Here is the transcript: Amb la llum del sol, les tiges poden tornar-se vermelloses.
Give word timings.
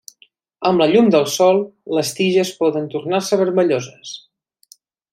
Amb 0.69 0.81
la 0.83 0.87
llum 0.91 1.11
del 1.15 1.27
sol, 1.33 1.61
les 1.97 2.13
tiges 2.21 2.55
poden 2.63 2.91
tornar-se 2.97 3.41
vermelloses. 3.45 4.19